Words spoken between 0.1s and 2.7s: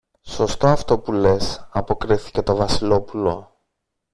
Σωστό αυτό που λες, αποκρίθηκε το